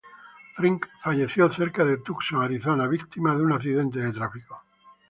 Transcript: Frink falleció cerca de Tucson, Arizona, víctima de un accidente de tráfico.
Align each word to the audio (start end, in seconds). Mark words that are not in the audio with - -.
Frink 0.55 0.87
falleció 1.03 1.47
cerca 1.47 1.85
de 1.85 1.97
Tucson, 1.99 2.41
Arizona, 2.43 2.87
víctima 2.87 3.35
de 3.35 3.43
un 3.43 3.51
accidente 3.53 3.99
de 3.99 4.11
tráfico. 4.11 4.63